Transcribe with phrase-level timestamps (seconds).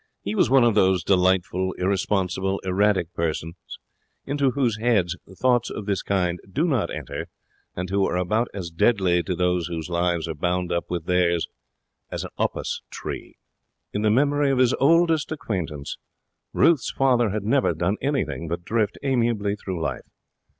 [0.23, 3.53] He was one of those delightful, irresponsible, erratic persons
[4.25, 7.27] whose heads thoughts of this kind do not enter,
[7.75, 11.45] and who are about as deadly to those whose lives are bound up with theirs
[12.09, 13.35] as a Upas tree.
[13.93, 15.97] In the memory of his oldest acquaintance,
[16.51, 20.09] Ruth's father had never done anything but drift amiably through life.